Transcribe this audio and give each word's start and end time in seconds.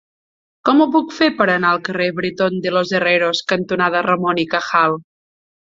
Com 0.69 0.79
ho 0.81 0.87
puc 0.95 1.13
fer 1.17 1.27
per 1.41 1.47
anar 1.57 1.73
al 1.75 1.83
carrer 1.89 2.09
Bretón 2.21 2.59
de 2.67 2.75
los 2.79 2.97
Herreros 3.01 3.45
cantonada 3.55 4.05
Ramón 4.11 4.45
y 4.47 4.49
Cajal? 4.57 5.01